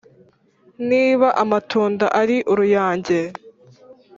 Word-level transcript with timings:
niba 0.89 1.27
amatunda 1.43 2.05
ari 2.21 2.37
uruyange. 2.51 3.19